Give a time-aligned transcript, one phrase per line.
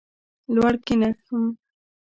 [0.55, 1.13] لوړ کښېنم.